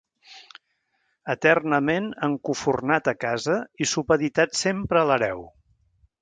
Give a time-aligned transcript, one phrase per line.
[1.33, 5.47] Eternament encofurnat a casa i supeditat sempre a l'hereu.